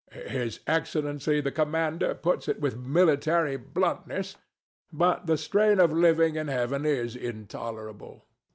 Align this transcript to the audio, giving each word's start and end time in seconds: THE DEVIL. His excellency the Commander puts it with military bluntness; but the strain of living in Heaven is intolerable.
THE 0.11 0.15
DEVIL. 0.21 0.31
His 0.31 0.59
excellency 0.65 1.41
the 1.41 1.51
Commander 1.51 2.15
puts 2.15 2.47
it 2.47 2.59
with 2.59 2.75
military 2.75 3.55
bluntness; 3.55 4.35
but 4.91 5.27
the 5.27 5.37
strain 5.37 5.79
of 5.79 5.93
living 5.93 6.37
in 6.37 6.47
Heaven 6.47 6.87
is 6.87 7.15
intolerable. 7.15 8.25